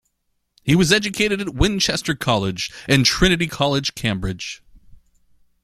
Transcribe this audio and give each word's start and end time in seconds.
He 0.63 0.75
was 0.75 0.91
educated 0.91 1.41
at 1.41 1.53
Winchester 1.53 2.15
College 2.15 2.71
and 2.87 3.05
Trinity 3.05 3.45
College, 3.45 3.93
Cambridge. 3.93 4.63